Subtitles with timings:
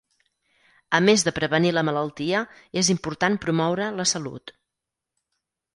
[0.99, 2.41] A més de prevenir la malaltia,
[2.83, 4.57] és important promoure la salut.